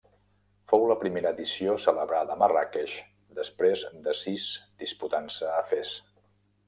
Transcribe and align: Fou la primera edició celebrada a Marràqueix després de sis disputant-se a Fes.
Fou 0.69 0.85
la 0.91 0.95
primera 1.01 1.31
edició 1.37 1.75
celebrada 1.83 2.37
a 2.37 2.39
Marràqueix 2.43 2.95
després 3.41 3.85
de 4.09 4.17
sis 4.23 4.49
disputant-se 4.85 5.53
a 5.59 5.61
Fes. 5.75 5.93